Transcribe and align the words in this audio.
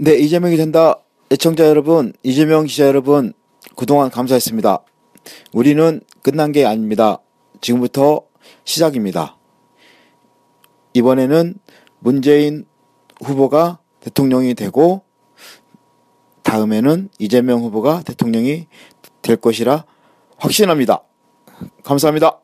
네, 0.00 0.14
이재명이 0.14 0.56
된다. 0.56 1.00
애청자 1.32 1.66
여러분, 1.66 2.12
이재명 2.22 2.66
기자 2.66 2.86
여러분, 2.86 3.32
그동안 3.74 4.10
감사했습니다. 4.10 4.84
우리는 5.52 6.00
끝난 6.22 6.52
게 6.52 6.64
아닙니다. 6.64 7.18
지금부터 7.60 8.22
시작입니다. 8.62 9.36
이번에는 10.94 11.56
문재인 11.98 12.64
후보가 13.24 13.80
대통령이 13.98 14.54
되고, 14.54 15.02
다음에는 16.44 17.08
이재명 17.18 17.62
후보가 17.62 18.02
대통령이 18.02 18.68
될 19.20 19.36
것이라 19.36 19.84
확신합니다. 20.36 21.02
감사합니다. 21.82 22.38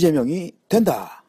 이재명이 0.00 0.52
된다. 0.66 1.19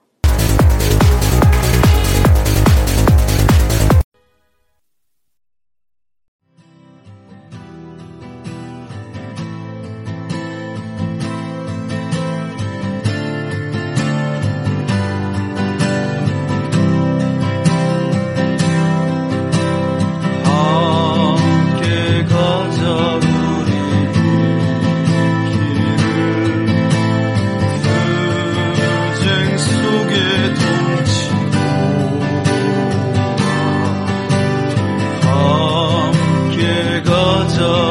Lord's. 37.42 37.91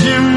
you 0.00 0.33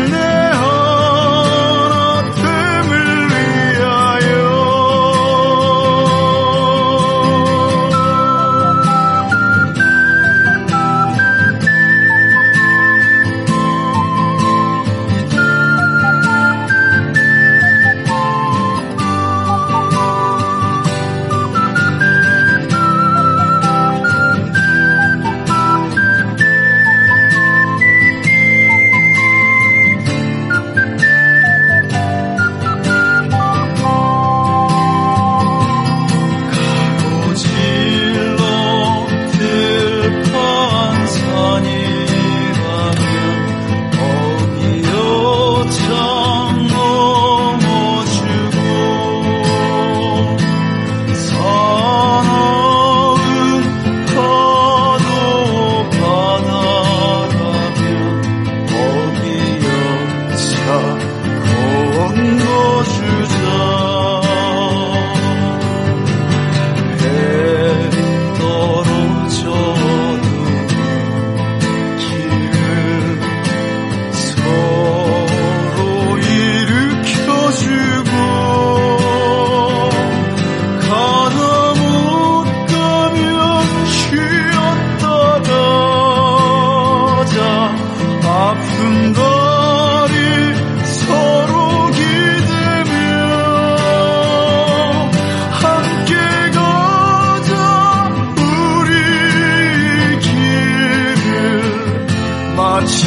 watch 102.79 103.06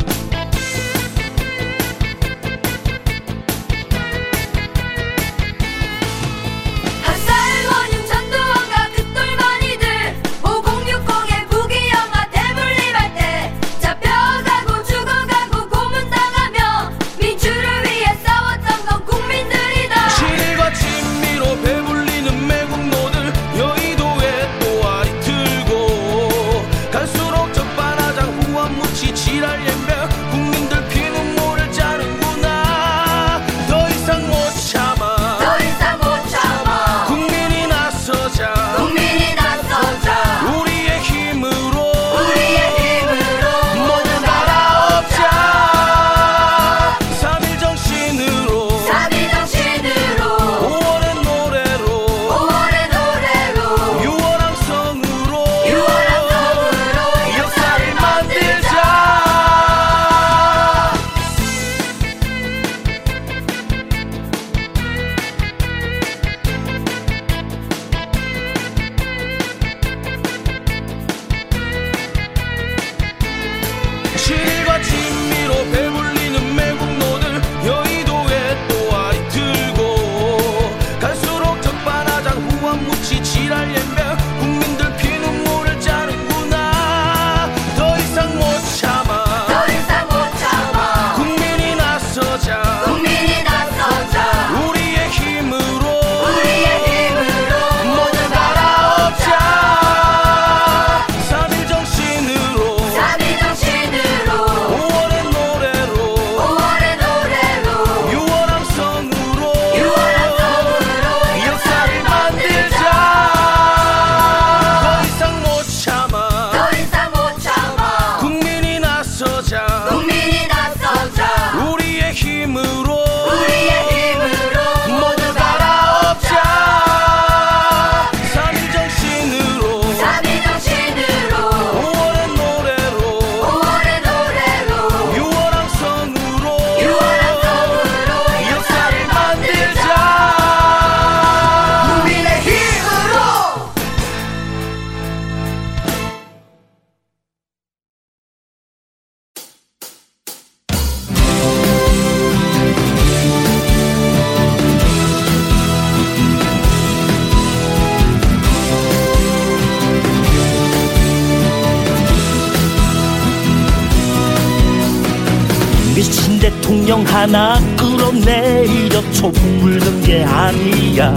풍경 166.71 167.05
하나 167.05 167.59
끌어내려 167.75 169.01
촛불든 169.11 170.03
게 170.03 170.23
아니야. 170.23 171.13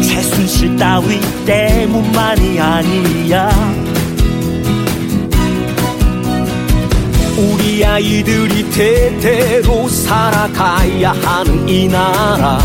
최순실 0.00 0.76
따위 0.76 1.20
때문만이 1.44 2.60
아니야. 2.60 3.50
우리 7.36 7.84
아이들이 7.84 8.70
대대로 8.70 9.88
살아가야 9.88 11.10
하는 11.10 11.68
이 11.68 11.88
나라. 11.88 12.60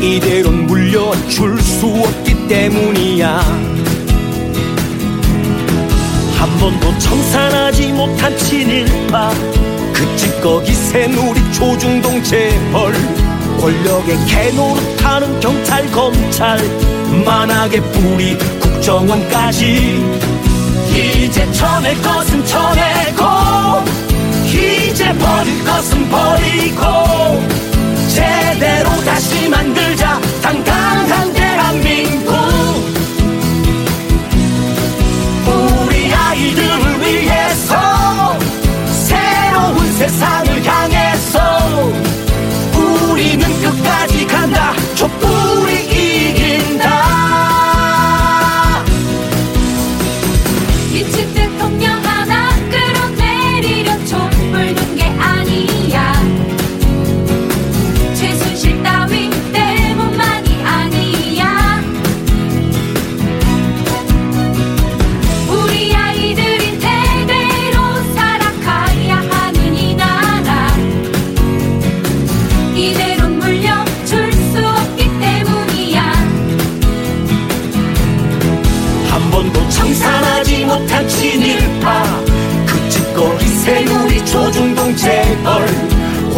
이대로 0.00 0.52
물려줄 0.52 1.60
수 1.60 1.86
없기 1.88 2.46
때문이야. 2.46 3.83
번도 6.64 6.98
청산하지 6.98 7.92
못한 7.92 8.34
친일파. 8.38 9.34
그 9.92 10.16
찌꺼기 10.16 10.72
새누리 10.72 11.52
초중동 11.52 12.22
재벌. 12.22 12.94
권력의 13.60 14.16
개노릇하는 14.24 15.40
경찰 15.40 15.86
검찰. 15.92 16.58
만하게 17.22 17.80
뿌리 17.80 18.38
국정원까지. 18.60 20.02
이제 20.88 21.52
천의 21.52 21.96
것은 21.96 22.46
천의 22.46 23.14
것. 23.14 23.33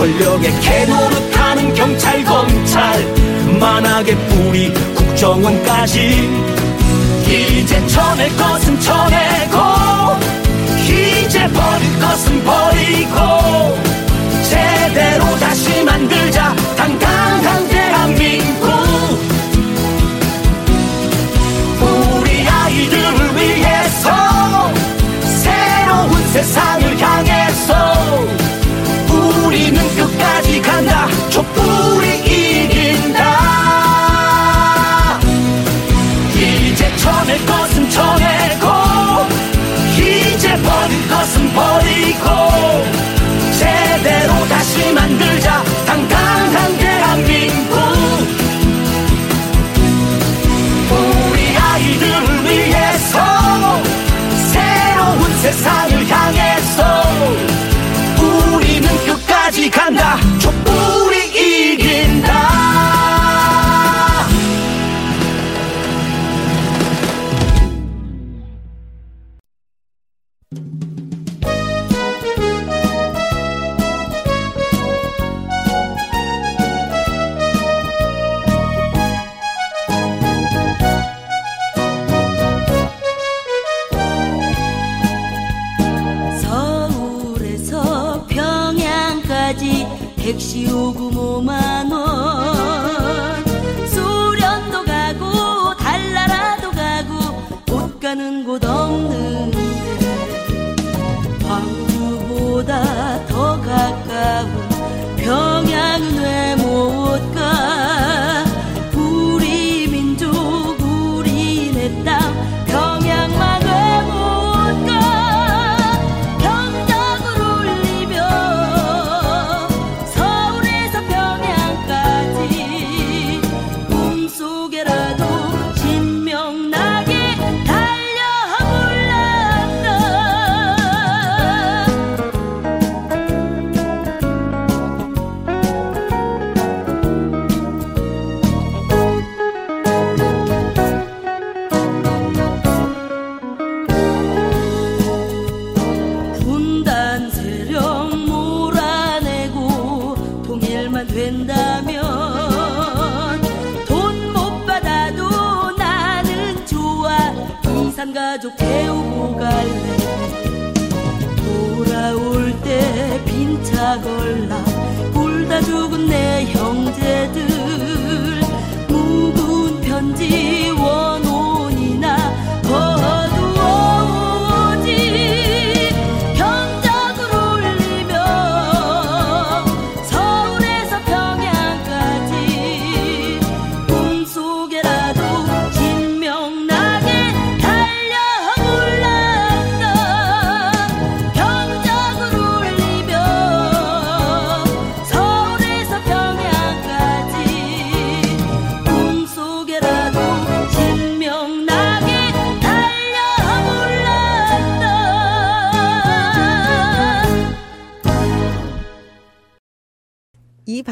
권력에 0.06 0.52
캐노릇하는 0.60 1.74
경찰 1.74 2.22
검찰. 2.22 3.04
만하게 3.58 4.14
뿌리 4.28 4.72
국정원까지. 4.94 6.30
이제 7.26 7.84
전할 7.88 8.28
것은 8.36 8.78
쳐내고 8.78 9.58
이제 10.84 11.48
버릴 11.48 11.98
것은 11.98 12.44
버리고. 12.44 13.45
Hustle. 41.08 41.35
25만 91.10 91.90
원. 91.92 93.44
수련도 93.86 94.84
가고 94.84 95.74
달나라도 95.76 96.70
가고 96.70 97.42
못 97.66 98.00
가는 98.00 98.44
곳 98.44 98.64
없는데 98.64 99.58
방구보다 101.42 103.26
더 103.26 103.60
가까운 103.60 104.68
평양은 105.16 106.18
왜 106.18 106.56
못 106.56 107.25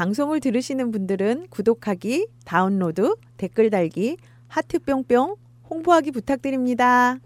방송을 0.04 0.40
들으시는 0.40 0.90
분들은 0.90 1.46
구독하기, 1.48 2.26
다운로드, 2.44 3.14
댓글 3.38 3.70
달기, 3.70 4.18
하트 4.48 4.78
뿅뿅, 4.78 5.36
홍보하기 5.70 6.10
부탁드립니다. 6.10 7.18